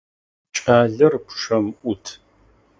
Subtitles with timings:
[0.55, 2.05] Кӏалэр пчъэм ӏут.